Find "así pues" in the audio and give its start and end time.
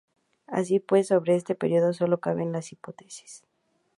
0.47-1.09